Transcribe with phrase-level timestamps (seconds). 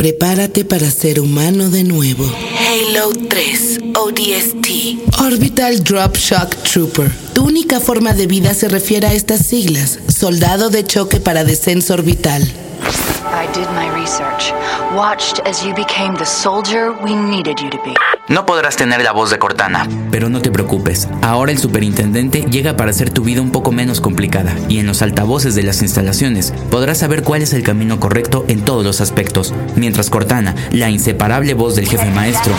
[0.00, 2.24] Prepárate para ser humano de nuevo.
[2.24, 5.20] Halo 3 ODST.
[5.20, 7.12] Orbital Drop Shock Trooper.
[7.34, 9.98] Tu única forma de vida se refiere a estas siglas.
[10.08, 12.42] Soldado de choque para descenso orbital.
[13.32, 14.52] I did my research.
[14.94, 17.94] Watched as you became the soldier we needed you to be.
[18.28, 19.88] No podrás tener la voz de Cortana.
[20.10, 24.00] Pero no te preocupes, ahora el superintendente llega para hacer tu vida un poco menos
[24.00, 28.44] complicada y en los altavoces de las instalaciones podrás saber cuál es el camino correcto
[28.48, 32.52] en todos los aspectos, mientras Cortana, la inseparable voz del jefe maestro,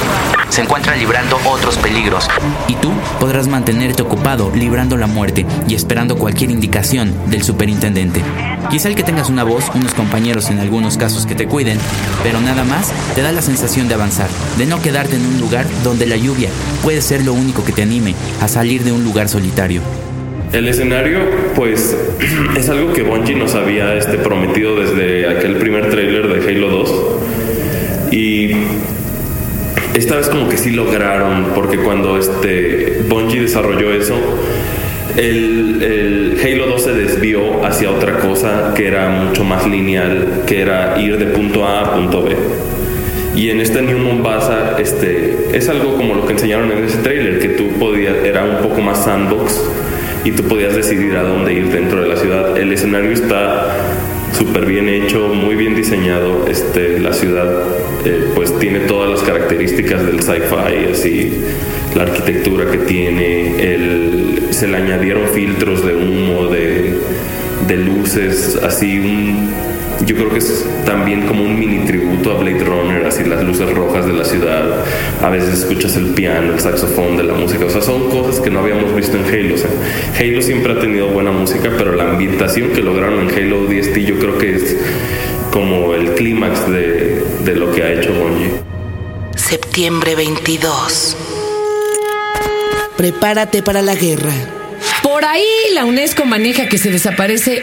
[0.49, 2.27] se encuentra librando otros peligros
[2.67, 8.21] y tú podrás mantenerte ocupado librando la muerte y esperando cualquier indicación del superintendente.
[8.69, 11.77] Quizá el que tengas una voz, unos compañeros en algunos casos que te cuiden,
[12.23, 15.65] pero nada más te da la sensación de avanzar, de no quedarte en un lugar
[15.83, 16.49] donde la lluvia
[16.83, 19.81] puede ser lo único que te anime a salir de un lugar solitario.
[20.53, 21.19] El escenario,
[21.55, 21.97] pues,
[22.57, 26.93] es algo que Bungie nos había este, prometido desde aquel primer tráiler de Halo 2.
[28.11, 28.51] Y
[29.95, 34.15] esta vez como que sí lograron, porque cuando este Bungie desarrolló eso,
[35.17, 40.61] el, el, Halo 2 se desvió hacia otra cosa que era mucho más lineal, que
[40.61, 42.35] era ir de punto A a punto B.
[43.35, 47.39] Y en este New Mombasa este, es algo como lo que enseñaron en ese trailer,
[47.39, 49.61] que tú podías, era un poco más sandbox
[50.23, 52.57] y tú podías decidir a dónde ir dentro de la ciudad.
[52.57, 53.77] El escenario está
[54.31, 56.47] súper bien hecho, muy bien diseñado.
[56.47, 57.63] Este, la ciudad
[58.05, 61.41] eh, pues tiene todas las características del sci-fi, así
[61.95, 66.97] la arquitectura que tiene, el, se le añadieron filtros de humo, de,
[67.71, 69.49] de luces, así un
[70.05, 73.71] yo creo que es también como un mini tributo a Blade Runner, así las luces
[73.73, 74.83] rojas de la ciudad,
[75.21, 78.49] a veces escuchas el piano, el saxofón de la música, o sea, son cosas que
[78.49, 79.55] no habíamos visto en Halo.
[79.55, 79.69] O sea,
[80.19, 84.19] Halo siempre ha tenido buena música, pero la ambientación que lograron en Halo DST yo
[84.19, 84.77] creo que es
[85.51, 88.51] como el clímax de, de lo que ha hecho Bungie.
[89.35, 91.15] Septiembre 22.
[92.97, 94.60] Prepárate para la guerra.
[95.11, 95.43] Por ahí
[95.73, 97.61] la UNESCO maneja que se desaparece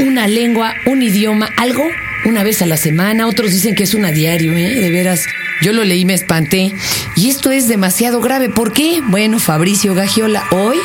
[0.00, 1.82] una lengua, un idioma, algo
[2.26, 3.26] una vez a la semana.
[3.26, 4.74] Otros dicen que es una diario, ¿eh?
[4.74, 5.24] De veras.
[5.62, 6.74] Yo lo leí, me espanté.
[7.16, 8.50] Y esto es demasiado grave.
[8.50, 9.00] ¿Por qué?
[9.08, 10.76] Bueno, Fabricio Gagiola hoy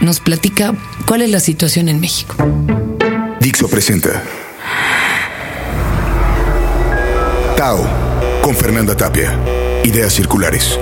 [0.00, 0.74] nos platica
[1.06, 2.34] cuál es la situación en México.
[3.38, 4.20] Dixo presenta
[7.56, 7.88] Tao
[8.42, 9.38] con Fernanda Tapia.
[9.84, 10.76] Ideas circulares.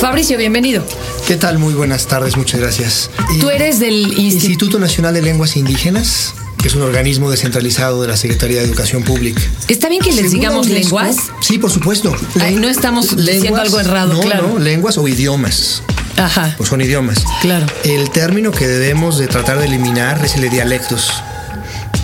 [0.00, 0.84] Fabricio, bienvenido.
[1.26, 1.58] ¿Qué tal?
[1.58, 3.10] Muy buenas tardes, muchas gracias.
[3.40, 8.06] Tú eres del Instituto, Instituto Nacional de Lenguas Indígenas, que es un organismo descentralizado de
[8.06, 9.42] la Secretaría de Educación Pública.
[9.66, 11.16] ¿Está bien que les digamos lenguas?
[11.40, 12.14] Sí, por supuesto.
[12.40, 14.48] Ay, no estamos diciendo algo errado, no, claro.
[14.52, 15.82] No, lenguas o idiomas.
[16.16, 16.54] Ajá.
[16.56, 17.24] Pues son idiomas.
[17.40, 17.66] Claro.
[17.82, 21.10] El término que debemos de tratar de eliminar es el de dialectos.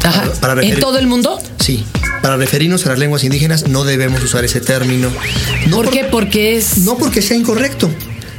[0.02, 0.22] Ajá.
[0.40, 1.40] Para, para ¿En todo el mundo?
[1.60, 1.84] Sí.
[2.24, 5.10] Para referirnos a las lenguas indígenas no debemos usar ese término.
[5.66, 6.04] No ¿Por, por qué?
[6.04, 6.78] Porque es...
[6.78, 7.90] No porque sea incorrecto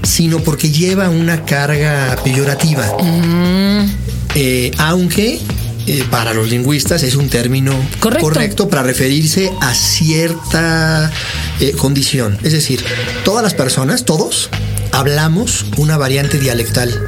[0.02, 2.86] sino porque lleva una carga peyorativa.
[3.02, 3.90] Mm.
[4.36, 5.40] Eh, aunque
[5.88, 11.12] eh, para los lingüistas es un término correcto, correcto para referirse a cierta
[11.60, 12.38] eh, condición.
[12.44, 12.84] Es decir,
[13.24, 14.50] todas las personas, todos,
[14.94, 17.08] hablamos una variante dialectal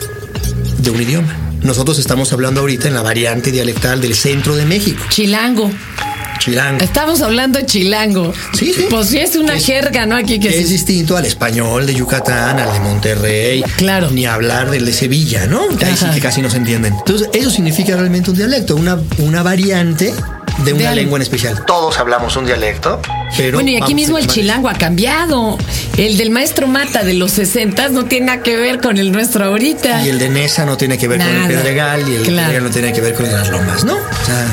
[0.79, 1.35] de un idioma.
[1.61, 5.03] Nosotros estamos hablando ahorita en la variante dialectal del centro de México.
[5.09, 5.71] Chilango.
[6.37, 6.83] Chilango.
[6.83, 8.33] Estamos hablando de chilango.
[8.53, 8.87] Sí, sí.
[8.89, 10.15] Pues sí, es una es, jerga, ¿no?
[10.15, 13.63] Aquí que es distinto al español de Yucatán, al de Monterrey.
[13.77, 14.09] Claro.
[14.11, 15.67] Ni hablar del de Sevilla, ¿no?
[15.77, 16.93] Que ahí sí que casi no se entienden.
[16.93, 20.13] Entonces, eso significa realmente un dialecto, una, una variante
[20.63, 21.63] de una de lengua en especial.
[21.65, 23.01] Todos hablamos un dialecto,
[23.35, 23.57] pero.
[23.57, 25.57] Bueno, y aquí mismo el chilango ha cambiado.
[25.97, 29.45] El del maestro Mata de los 60 no tiene nada que ver con el nuestro
[29.45, 30.05] ahorita.
[30.05, 31.31] Y el de Nesa no tiene que ver nada.
[31.31, 32.47] con el Pedregal y el claro.
[32.47, 33.93] Pedregal no tiene que ver con las lomas, ¿no?
[33.95, 34.47] O sea,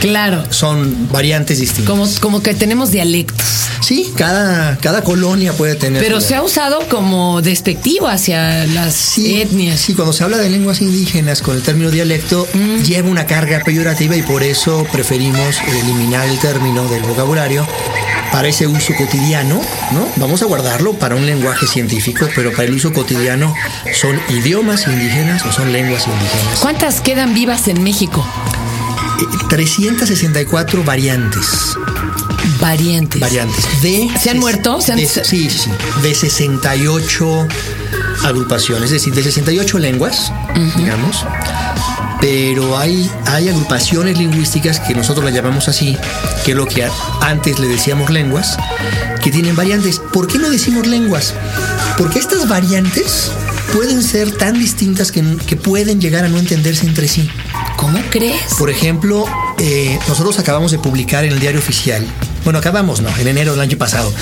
[0.00, 0.44] Claro.
[0.50, 1.90] Son variantes distintas.
[1.90, 3.46] Como, como que tenemos dialectos.
[3.80, 6.02] Sí, cada, cada colonia puede tener.
[6.02, 9.80] Pero se ha usado como despectivo hacia las sí, etnias.
[9.80, 12.82] Sí, cuando se habla de lenguas indígenas con el término dialecto, mm.
[12.82, 17.66] lleva una carga peyorativa y por eso preferimos eliminar el término del vocabulario
[18.32, 19.60] para ese uso cotidiano,
[19.92, 20.06] ¿no?
[20.16, 23.54] Vamos a guardarlo para un lenguaje científico, pero para el uso cotidiano
[23.94, 26.60] son idiomas indígenas o son lenguas indígenas.
[26.60, 28.26] ¿Cuántas quedan vivas en México?
[29.48, 31.76] 364 variantes.
[32.60, 33.20] Variantes.
[33.20, 33.64] Variantes.
[33.82, 34.80] De, ¿Se han muerto?
[34.80, 34.98] ¿Se han...
[34.98, 35.70] De, sí, sí, sí.
[36.02, 37.48] De 68
[38.24, 40.74] agrupaciones, es decir, de 68 lenguas, uh -huh.
[40.74, 41.24] digamos.
[42.20, 45.96] Pero hay, hay agrupaciones lingüísticas que nosotros las llamamos así,
[46.44, 46.88] que es lo que
[47.20, 48.56] antes le decíamos lenguas,
[49.22, 50.00] que tienen variantes.
[50.12, 51.34] ¿Por qué no decimos lenguas?
[51.96, 53.30] Porque estas variantes
[53.72, 57.30] pueden ser tan distintas que, que pueden llegar a no entenderse entre sí.
[57.78, 58.54] ¿Cómo crees?
[58.58, 59.24] Por ejemplo,
[59.60, 62.04] eh, nosotros acabamos de publicar en el diario oficial,
[62.42, 64.12] bueno, acabamos, no, en enero del año pasado,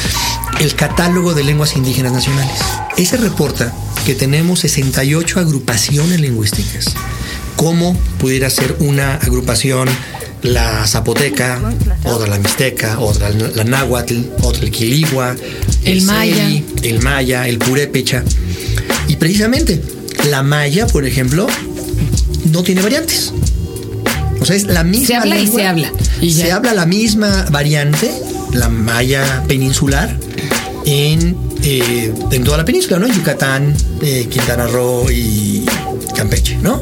[0.61, 2.59] el catálogo de lenguas indígenas nacionales.
[2.99, 3.73] Ese reporta
[4.05, 6.93] que tenemos 68 agrupaciones lingüísticas.
[7.57, 9.89] ¿Cómo pudiera ser una agrupación
[10.43, 11.59] la zapoteca,
[12.05, 15.35] otra la mixteca, otra la náhuatl, otra el quiligua,
[15.83, 18.23] el, maya, el maya, el purépecha.
[19.09, 19.83] Y precisamente
[20.29, 21.47] la maya, por ejemplo,
[22.53, 23.33] no tiene variantes.
[24.47, 25.07] O sea, es la misma.
[25.09, 25.93] Se habla y se habla.
[26.31, 28.09] se habla la misma variante,
[28.53, 30.17] la maya peninsular,
[30.85, 33.09] en, eh, en toda la península, ¿no?
[33.09, 35.67] Yucatán, eh, Quintana Roo y
[36.15, 36.81] Campeche, ¿no?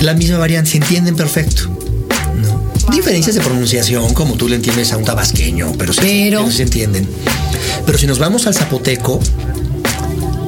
[0.00, 1.76] La misma variante, se entienden perfecto.
[2.92, 6.52] Diferencias de pronunciación, como tú le entiendes a un tabasqueño, pero, pero...
[6.52, 7.08] se entienden.
[7.84, 9.18] Pero si nos vamos al zapoteco,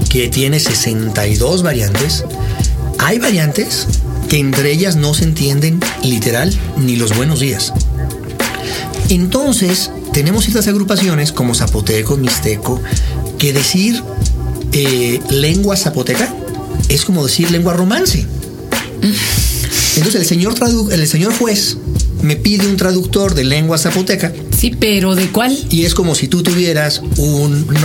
[0.09, 2.25] que tiene 62 variantes,
[2.99, 3.89] hay variantes
[4.29, 7.73] que entre ellas no se entienden literal ni los buenos días.
[9.09, 12.81] Entonces, tenemos ciertas agrupaciones como zapoteco, mixteco,
[13.39, 14.03] que decir
[14.73, 16.35] eh, lengua zapoteca
[16.89, 18.27] es como decir lengua romance.
[19.97, 20.55] Entonces el señor,
[20.91, 21.77] el señor juez
[22.23, 24.33] me pide un traductor de lengua zapoteca.
[24.57, 25.57] Sí, pero ¿de cuál?
[25.71, 27.03] Y es como si tú tuvieras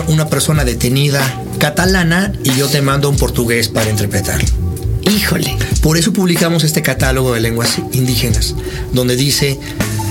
[0.08, 4.69] una persona detenida catalana y yo te mando un portugués para interpretarlo.
[5.10, 5.58] Híjole.
[5.82, 8.56] Por eso publicamos este catálogo de lenguas indígenas,
[8.94, 9.60] donde dice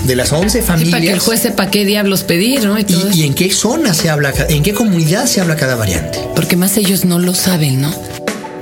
[0.05, 0.91] de las 11 familias.
[0.91, 2.77] para que el juez sepa qué diablos pedir, ¿no?
[2.79, 6.19] Y, y, en qué zona se habla, en qué comunidad se habla cada variante.
[6.35, 7.93] Porque más ellos no lo saben, ¿no?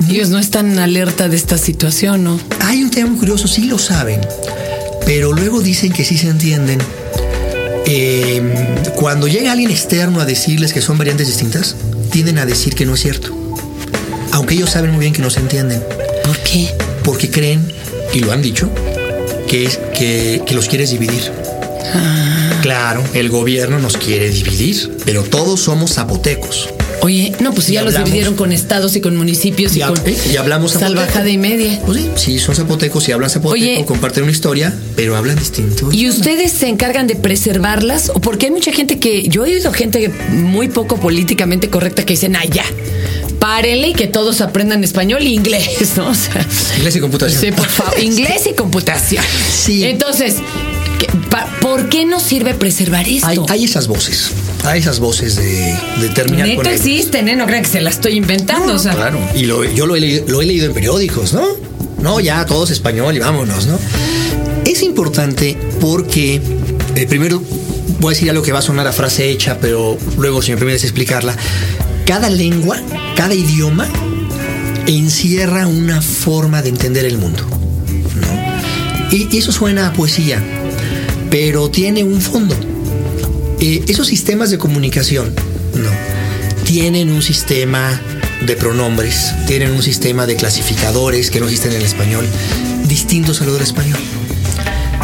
[0.09, 2.39] Ellos no están alerta de esta situación, ¿no?
[2.61, 4.21] Hay un tema muy curioso, sí lo saben,
[5.05, 6.79] pero luego dicen que sí se entienden.
[7.85, 8.41] Eh,
[8.95, 11.75] cuando llega alguien externo a decirles que son variantes distintas,
[12.11, 13.35] tienden a decir que no es cierto.
[14.31, 15.81] Aunque ellos saben muy bien que no se entienden.
[16.27, 16.69] ¿Por qué?
[17.05, 17.71] Porque creen,
[18.13, 18.69] y lo han dicho,
[19.47, 21.31] que, es, que, que los quieres dividir.
[21.93, 22.59] Ah.
[22.61, 26.67] Claro, el gobierno nos quiere dividir, pero todos somos zapotecos.
[27.01, 29.99] Oye, no, pues ya los dividieron con estados y con municipios y, con
[30.31, 31.79] y hablamos salvajada y media.
[31.85, 35.89] Pues sí, sí, son zapotecos y hablan zapoteco, comparten una historia, pero hablan distinto.
[35.91, 38.09] ¿Y ustedes se encargan de preservarlas?
[38.13, 42.13] ¿O porque hay mucha gente que, yo he oído gente muy poco políticamente correcta que
[42.13, 42.65] dicen, ya,
[43.39, 46.09] párenle y que todos aprendan español e inglés, ¿no?
[46.09, 46.45] O sea,
[46.77, 47.41] inglés y computación.
[47.41, 49.23] Sí, por favor, inglés y computación.
[49.53, 49.83] Sí.
[49.83, 50.35] Entonces,
[51.61, 53.45] ¿por qué nos sirve preservar esto?
[53.49, 54.31] hay esas voces
[54.67, 57.35] a esas voces de, de terminar Neto existen, ¿eh?
[57.35, 58.73] No crean que se la estoy inventando.
[58.73, 58.93] o sea.
[58.93, 61.47] Claro, y lo, yo lo he, leído, en periódicos, ¿no?
[62.01, 63.79] No, ya todos español y vámonos, ¿no?
[64.65, 66.41] Es importante porque,
[66.95, 67.41] eh, primero,
[67.99, 70.57] voy a decir algo que va a sonar a frase hecha, pero luego, si me
[70.57, 71.35] permites explicarla,
[72.05, 72.77] cada lengua,
[73.15, 73.87] cada idioma
[74.85, 77.43] encierra una forma de entender el mundo.
[78.15, 79.15] ¿no?
[79.15, 80.41] Y eso suena a poesía,
[81.29, 82.55] pero tiene un fondo.
[83.59, 85.33] Eh, esos sistemas de comunicación,
[85.73, 85.89] no,
[86.63, 87.99] tienen un sistema
[88.45, 92.25] de pronombres, tienen un sistema de clasificadores que no existen en español,
[92.87, 93.99] distintos a lo del español.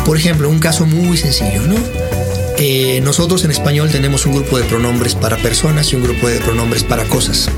[0.06, 1.76] Por ejemplo, un caso muy sencillo, ¿no?
[2.58, 6.40] Eh, nosotros en español tenemos un grupo de pronombres para personas y un grupo de
[6.40, 7.50] pronombres para cosas.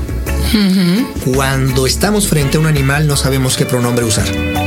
[1.34, 4.26] Cuando estamos frente a un animal no sabemos qué pronombre usar.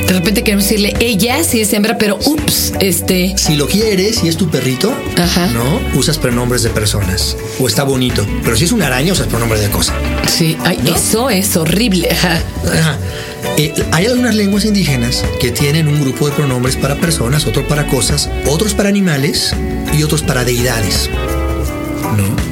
[0.10, 3.36] De repente queremos decirle ella si es hembra, pero ups, este.
[3.38, 4.94] Si lo quieres y es tu perrito,
[5.54, 5.80] ¿no?
[5.98, 7.38] Usas pronombres de personas.
[7.60, 8.26] O está bonito.
[8.44, 9.94] Pero si es una araña, usas pronombre de cosa.
[10.28, 12.10] Sí, eso es horrible.
[13.58, 17.88] Eh, hay algunas lenguas indígenas que tienen un grupo de pronombres para personas, otro para
[17.88, 19.54] cosas, otros para animales
[19.98, 21.10] y otros para deidades.
[22.18, 22.49] ¿No?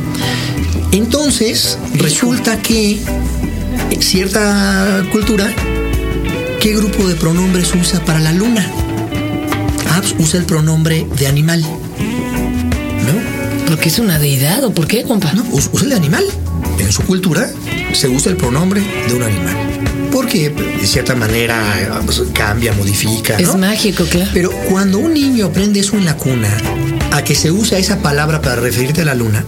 [0.92, 3.00] Entonces, resulta que
[4.00, 5.52] cierta cultura,
[6.62, 8.66] ¿qué grupo de pronombres usa para la luna?
[9.90, 11.62] Ah, pues usa el pronombre de animal.
[11.62, 13.68] ¿No?
[13.68, 15.34] ¿Porque es una deidad o por qué, compa?
[15.34, 16.24] No, usa el de animal.
[16.80, 17.50] En su cultura
[17.94, 19.56] se usa el pronombre de un animal.
[20.12, 23.38] Porque de cierta manera pues, cambia, modifica.
[23.38, 24.32] Es mágico, claro.
[24.34, 26.50] Pero cuando un niño aprende eso en la cuna,
[27.12, 29.44] a que se usa esa palabra para referirte a la luna,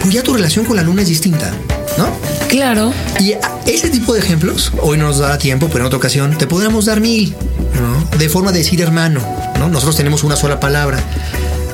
[0.00, 1.50] pues ya tu relación con la luna es distinta,
[1.98, 2.08] ¿no?
[2.48, 2.92] Claro.
[3.20, 3.34] Y
[3.66, 6.86] ese tipo de ejemplos, hoy no nos da tiempo, pero en otra ocasión, te podríamos
[6.86, 7.34] dar mil,
[7.74, 8.18] ¿no?
[8.18, 9.20] De forma de decir hermano,
[9.58, 9.68] ¿no?
[9.68, 11.02] Nosotros tenemos una sola palabra.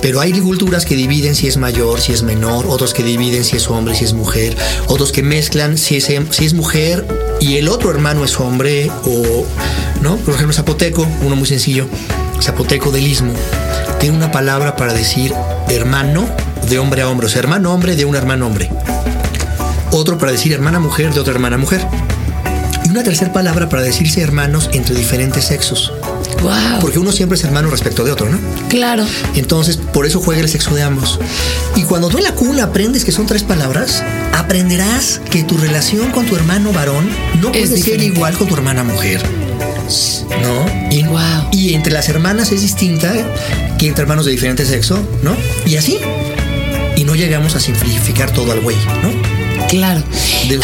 [0.01, 3.57] Pero hay culturas que dividen si es mayor, si es menor, otros que dividen si
[3.57, 4.57] es hombre, si es mujer,
[4.89, 7.07] otros que mezclan si es, si es mujer
[7.39, 9.47] y el otro hermano es hombre, o,
[10.03, 10.17] ¿no?
[10.17, 11.87] Por ejemplo, zapoteco, uno muy sencillo,
[12.41, 13.33] zapoteco del istmo,
[14.01, 15.33] tiene una palabra para decir
[15.69, 16.27] hermano
[16.73, 18.71] de hombre a hombre, o sea, hermano hombre de un hermano hombre.
[19.91, 21.87] Otro para decir hermana mujer de otra hermana mujer.
[22.83, 25.93] Y una tercera palabra para decirse hermanos entre diferentes sexos.
[26.41, 26.81] Wow.
[26.81, 28.39] Porque uno siempre es hermano respecto de otro, ¿no?
[28.71, 29.05] Claro.
[29.35, 31.21] Entonces, por eso juega el sexo de ambos.
[31.77, 34.03] Y cuando tú en la cuna aprendes que son tres palabras,
[34.33, 37.07] aprenderás que tu relación con tu hermano varón
[37.43, 39.21] no Es puede ser igual con tu hermana mujer.
[40.43, 40.91] ¿No?
[40.91, 41.49] Y, Wow.
[41.53, 43.13] y entre las hermanas es distinta
[43.79, 45.37] que entre hermanos de diferente sexo, ¿no?
[45.67, 45.99] Y así.
[47.03, 49.32] Y no llegamos a simplificar todo al güey, ¿no?
[49.73, 50.03] Claro.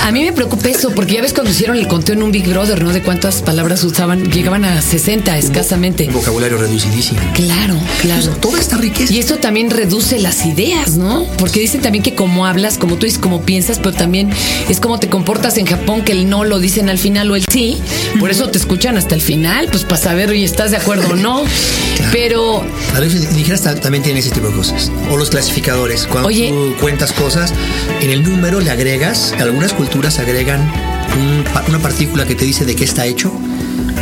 [0.03, 2.47] A mí me preocupa eso, porque ya ves cuando hicieron el conteo en un Big
[2.47, 2.93] Brother, ¿no?
[2.93, 6.07] De cuántas palabras usaban, llegaban a 60 escasamente.
[6.09, 7.19] Un vocabulario reducidísimo.
[7.35, 8.21] Claro, claro.
[8.21, 9.11] Entonces, toda esta riqueza.
[9.13, 11.25] Y esto también reduce las ideas, ¿no?
[11.39, 14.31] Porque dicen también que como hablas, como tú dices, como piensas, pero también
[14.69, 17.45] es como te comportas en Japón, que el no lo dicen al final o el
[17.51, 17.79] sí.
[18.21, 21.17] Por eso te escuchan hasta el final, pues para saber, oye, ¿estás de acuerdo o
[21.17, 21.45] no?
[22.13, 22.63] Pero
[22.95, 23.29] A veces
[23.63, 24.91] ta- también tienen ese tipo de cosas.
[25.11, 26.07] O los clasificadores.
[26.07, 26.49] Cuando Oye.
[26.51, 27.53] tú cuentas cosas,
[28.01, 30.61] en el número le agregas, algunas culturas agregan
[31.17, 33.33] un una partícula que te dice de qué está hecho.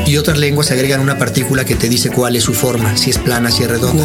[0.06, 3.18] Y otras lenguas agregan una partícula que te dice cuál es su forma, si es
[3.18, 4.04] plana, si es redonda.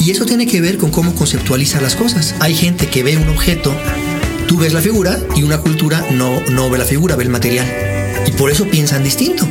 [0.00, 2.34] Y eso tiene que ver con cómo conceptualiza las cosas.
[2.40, 3.74] Hay gente que ve un objeto,
[4.46, 7.66] tú ves la figura y una cultura no, no ve la figura, ve el material.
[8.26, 9.46] Y por eso piensan distinto.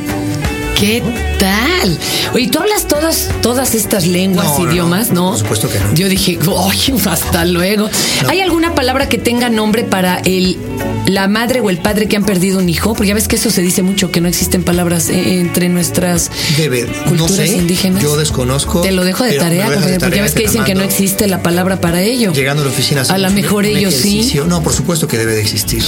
[0.82, 1.00] ¿Qué
[1.38, 1.96] tal?
[2.34, 4.72] Oye, ¿tú hablas todas, todas estas lenguas, No, no, no.
[4.72, 5.28] idiomas, no?
[5.30, 5.94] Por supuesto que no.
[5.94, 7.88] Yo dije, oye, hasta luego.
[8.28, 10.58] ¿Hay alguna palabra que tenga nombre para el
[11.06, 12.94] la madre o el padre que han perdido un hijo?
[12.94, 16.32] Porque ya ves que eso se dice mucho, que no existen palabras eh, entre nuestras
[16.56, 18.02] Debe, culturas sé, indígenas.
[18.02, 18.80] yo desconozco.
[18.80, 21.28] Te lo dejo de tarea, de porque, porque ya ves que dicen que no existe
[21.28, 22.32] la palabra para ello.
[22.32, 23.02] Llegando a la oficina.
[23.08, 24.32] A lo mejor ellos sí.
[24.48, 25.84] No, por supuesto que debe de existir,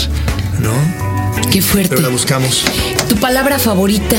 [0.60, 0.70] ¿no?
[1.50, 1.88] Qué fuerte.
[1.88, 2.62] Pero la buscamos.
[3.08, 4.16] ¿Tu palabra favorita?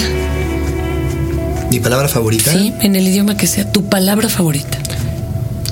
[1.69, 3.71] Mi palabra favorita Sí, en el idioma que sea.
[3.71, 4.77] Tu palabra favorita.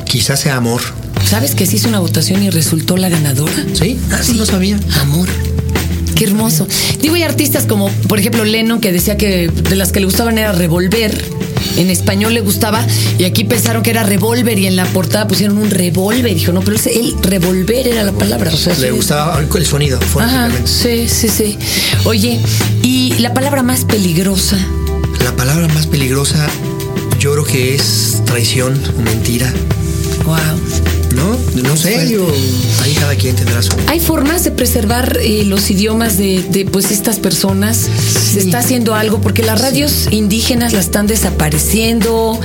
[0.05, 0.81] quizás sea amor.
[1.27, 3.53] ¿Sabes que se hizo una votación y resultó la ganadora?
[3.73, 3.97] ¿Sí?
[4.11, 4.79] Ah, sí, no sabía.
[5.01, 5.27] Amor.
[6.15, 6.67] Qué hermoso.
[7.01, 10.37] Digo, hay artistas como, por ejemplo, Lennon, que decía que de las que le gustaban
[10.37, 11.11] era revolver.
[11.77, 12.85] En español le gustaba
[13.17, 16.35] y aquí pensaron que era revólver y en la portada pusieron un revólver.
[16.35, 18.51] Dijo, no, pero ese- el revolver era la palabra.
[18.53, 18.93] O sea, Le sí.
[18.95, 21.57] gustaba el sonido, Ajá, sí, sí, sí.
[22.05, 22.39] Oye,
[22.83, 24.57] y la palabra más peligrosa.
[25.23, 26.47] La palabra más peligrosa,
[27.19, 29.51] yo creo que es traición o mentira.
[30.25, 30.35] Wow.
[31.15, 31.37] ¿No?
[31.61, 32.27] No sé, yo.
[32.81, 33.71] Ahí cada quien tendrá su.
[33.87, 37.77] ¿Hay formas de preservar eh, los idiomas de, de, pues estas personas?
[37.77, 39.21] ¿Se está haciendo algo?
[39.21, 42.39] Porque las radios indígenas las están desapareciendo,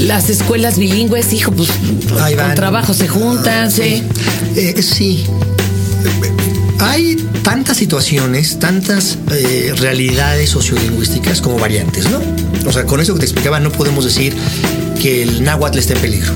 [0.00, 1.70] las escuelas bilingües, hijo, pues
[2.20, 2.54] Ahí con van.
[2.56, 4.02] trabajo se juntan, Ah, sí.
[4.54, 5.24] Eh, sí.
[6.78, 12.20] Hay tantas situaciones, tantas eh, realidades sociolingüísticas como variantes, ¿no?
[12.66, 14.34] O sea, con eso que te explicaba, no podemos decir
[15.00, 16.32] que el náhuatl esté en peligro.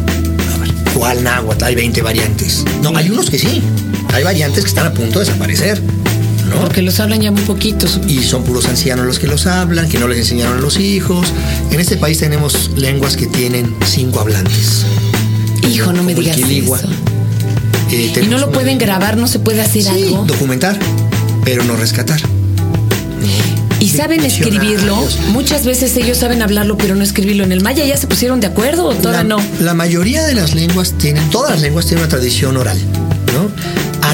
[0.55, 1.65] A ver, ¿cuál náhuatl?
[1.65, 2.65] Hay 20 variantes.
[2.83, 3.63] No, hay unos que sí.
[4.13, 5.81] Hay variantes que están a punto de desaparecer,
[6.49, 6.61] ¿no?
[6.61, 8.01] Porque los hablan ya muy poquitos.
[8.09, 11.29] y son puros ancianos los que los hablan, que no les enseñaron a los hijos.
[11.71, 14.85] En este país tenemos lenguas que tienen cinco hablantes.
[15.69, 16.89] Hijo, no me digas eso.
[17.97, 20.25] Eh, Y no lo una- pueden grabar, no se puede hacer Sí, algo.
[20.27, 20.77] documentar,
[21.45, 22.21] pero no rescatar.
[23.81, 24.97] Y saben escribirlo.
[25.33, 27.45] Muchas veces ellos saben hablarlo, pero no escribirlo.
[27.45, 29.37] En el maya ya se pusieron de acuerdo o todavía la, no.
[29.61, 32.79] la mayoría de las lenguas tienen, todas las lenguas tienen una tradición oral,
[33.35, 33.51] ¿no?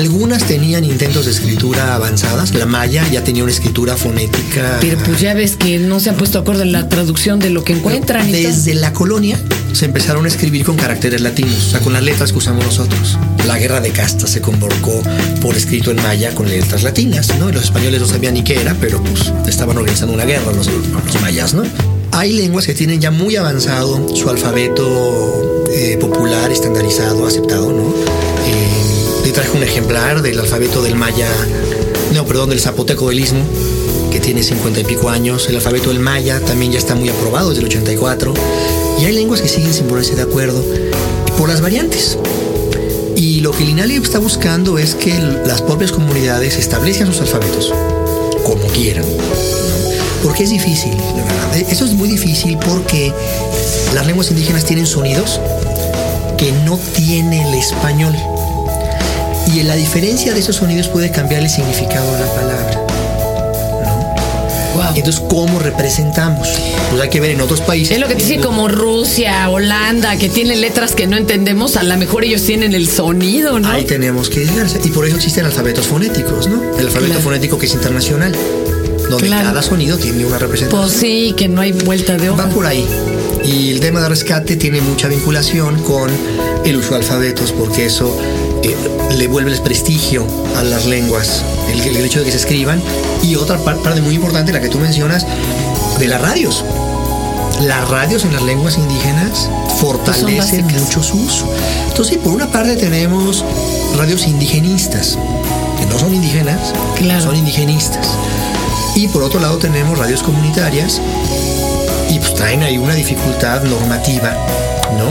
[0.01, 2.55] Algunas tenían intentos de escritura avanzadas.
[2.55, 4.79] La maya ya tenía una escritura fonética.
[4.81, 7.51] Pero pues ya ves que no se han puesto de acuerdo en la traducción de
[7.51, 8.33] lo que encuentran.
[8.33, 9.39] Desde la colonia
[9.75, 13.19] se empezaron a escribir con caracteres latinos, o sea, con las letras que usamos nosotros.
[13.47, 15.03] La guerra de castas se convocó
[15.43, 17.51] por escrito en maya con letras latinas, ¿no?
[17.51, 20.67] Y los españoles no sabían ni qué era, pero pues estaban organizando una guerra los,
[20.67, 21.65] los mayas, ¿no?
[22.13, 27.95] Hay lenguas que tienen ya muy avanzado su alfabeto eh, popular, estandarizado, aceptado, ¿no?
[28.47, 28.80] Eh,
[29.23, 31.29] te traje un ejemplar del alfabeto del maya,
[32.15, 33.41] no, perdón, del zapoteco del istmo,
[34.11, 35.49] que tiene 50 y pico años.
[35.49, 38.33] El alfabeto del maya también ya está muy aprobado desde el 84.
[39.01, 40.65] Y hay lenguas que siguen sin ponerse de acuerdo
[41.37, 42.19] por las variantes.
[43.17, 47.73] Y lo que el está buscando es que las propias comunidades establezcan sus alfabetos
[48.45, 49.05] como quieran.
[50.23, 51.57] Porque es difícil, de verdad.
[51.57, 53.13] Eh, Eso es muy difícil porque
[53.95, 55.41] las lenguas indígenas tienen sonidos
[56.37, 58.15] que no tiene el español.
[59.55, 62.87] Y la diferencia de esos sonidos puede cambiar el significado de la palabra.
[64.75, 64.95] Guau.
[64.95, 66.49] Entonces, ¿cómo representamos?
[66.91, 67.93] Pues hay que ver en otros países.
[67.93, 71.83] Es lo que te dice como Rusia, Holanda, que tienen letras que no entendemos, a
[71.83, 73.69] lo mejor ellos tienen el sonido, ¿no?
[73.71, 74.67] Ahí tenemos que llegar.
[74.85, 76.63] Y por eso existen alfabetos fonéticos, ¿no?
[76.79, 77.21] El alfabeto Claro.
[77.23, 78.33] fonético que es internacional,
[79.11, 79.49] donde Claro.
[79.49, 80.83] cada sonido tiene una representación.
[80.89, 82.45] Pues sí, que no hay vuelta de hoja.
[82.47, 82.87] Va por ahí.
[83.45, 86.11] Y el tema de rescate tiene mucha vinculación con
[86.65, 88.17] el uso de alfabetos, porque eso
[88.63, 88.77] eh,
[89.29, 92.83] le prestigio a las lenguas, el, el hecho de que se escriban.
[93.23, 95.27] Y otra par- parte muy importante, la que tú mencionas,
[95.99, 96.65] de las radios.
[97.61, 101.47] las radios en las lenguas indígenas fortalecen Pues mucho su uso.
[101.89, 103.45] Entonces, por una parte tenemos
[103.99, 105.19] radios indigenistas,
[105.79, 107.21] que no son indígenas, Claro.
[107.21, 108.07] son indigenistas.
[108.95, 111.01] Y por otro lado tenemos radios comunitarias
[112.09, 114.35] y pues traen ahí una dificultad normativa,
[114.99, 115.11] ¿no?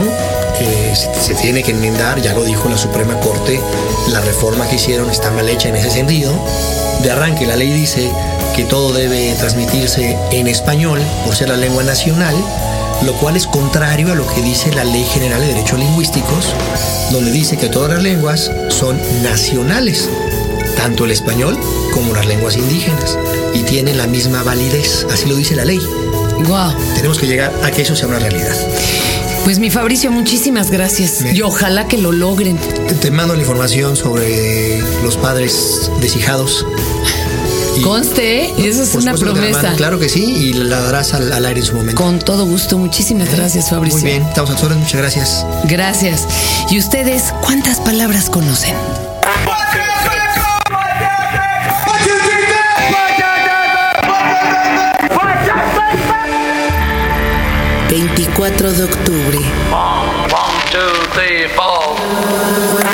[0.60, 3.60] Eh, se, se tiene que enmendar, ya lo dijo la Suprema Corte,
[4.08, 6.32] la reforma que hicieron está mal hecha en ese sentido.
[7.02, 8.10] De arranque la ley dice
[8.54, 12.34] que todo debe transmitirse en español por ser la lengua nacional,
[13.02, 16.54] lo cual es contrario a lo que dice la Ley General de Derechos Lingüísticos,
[17.10, 20.08] donde dice que todas las lenguas son nacionales,
[20.76, 21.58] tanto el español
[21.94, 23.18] como las lenguas indígenas,
[23.54, 25.80] y tienen la misma validez, así lo dice la ley.
[26.46, 26.74] Wow.
[26.94, 28.54] Tenemos que llegar a que eso sea una realidad.
[29.44, 31.22] Pues mi Fabricio, muchísimas gracias.
[31.22, 31.34] Bien.
[31.36, 32.58] Y ojalá que lo logren.
[33.00, 36.66] Te mando la información sobre los padres deshijados.
[37.76, 38.54] Y- Conste, ¿eh?
[38.58, 39.74] eso es una promesa.
[39.76, 42.00] Claro que sí, y la darás al, al aire en su momento.
[42.02, 42.76] Con todo gusto.
[42.78, 44.00] Muchísimas gracias, Fabricio.
[44.00, 45.46] Muy bien, estamos a muchas gracias.
[45.64, 46.26] Gracias.
[46.70, 48.74] ¿Y ustedes cuántas palabras conocen?
[58.40, 59.38] 24 de octubre.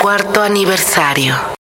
[0.02, 1.36] Cuarto aniversario.